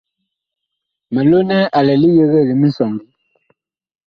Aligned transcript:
Milonɛ 1.13 1.57
a 1.77 1.79
lɛ 1.87 1.93
li 2.01 2.09
yegee 2.17 2.45
li 2.49 2.55
misɔŋgi. 2.61 3.05